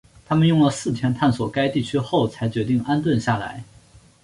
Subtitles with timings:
[0.25, 3.63] 他们用了四天探索该区后才决定安顿下来。